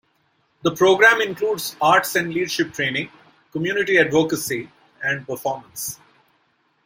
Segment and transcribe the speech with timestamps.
[0.63, 3.11] The program includes arts and leadership training,
[3.51, 4.67] community advocacy,
[5.03, 5.99] and performance.